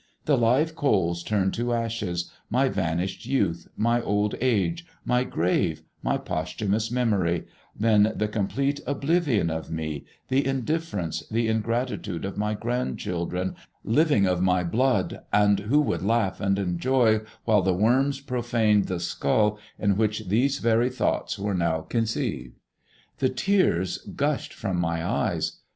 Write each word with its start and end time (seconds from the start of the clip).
The 0.25 0.35
live 0.35 0.75
coals 0.75 1.21
turned 1.21 1.53
to 1.53 1.73
ashes, 1.75 2.31
my 2.49 2.69
vanished 2.69 3.27
youth, 3.27 3.67
my 3.77 4.01
old 4.01 4.33
age, 4.41 4.83
my 5.05 5.23
grave, 5.23 5.83
my 6.01 6.17
posthumous 6.17 6.89
memory, 6.89 7.45
then 7.79 8.11
the 8.15 8.27
complete 8.27 8.79
oblivion 8.87 9.51
of 9.51 9.69
me, 9.69 10.05
the 10.29 10.43
indifference, 10.43 11.21
the 11.29 11.47
ingratitude 11.47 12.25
of 12.25 12.35
my 12.35 12.55
grandchildren, 12.55 13.55
living 13.83 14.25
of 14.25 14.41
my 14.41 14.63
blood, 14.63 15.19
and 15.31 15.59
who 15.59 15.79
would 15.81 16.01
laugh 16.01 16.41
and 16.41 16.57
enjoy 16.57 17.19
while 17.45 17.61
the 17.61 17.71
worms 17.75 18.19
profaned 18.21 18.85
the 18.85 18.99
skull 18.99 19.59
in 19.77 19.97
which 19.97 20.29
these 20.29 20.57
very 20.57 20.89
thoughts 20.89 21.37
were 21.37 21.53
now 21.53 21.81
conceived. 21.81 22.57
The 23.19 23.29
tears 23.29 23.99
gushed 23.99 24.51
from 24.55 24.77
my 24.77 25.05
eyes. 25.05 25.57